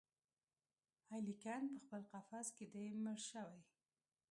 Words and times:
الیکین 1.17 1.65
پخپل 1.77 2.01
قفس 2.11 2.47
کي 2.57 2.65
دی 2.73 2.85
مړ 3.03 3.17
شوی 3.29 3.61